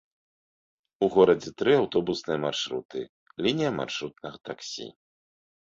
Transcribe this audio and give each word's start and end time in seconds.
У 1.07 1.09
горадзе 1.15 1.51
тры 1.63 1.71
аўтобусныя 1.81 2.39
маршруты, 2.47 2.99
лінія 3.47 3.71
маршрутнага 3.79 4.37
таксі. 4.51 4.93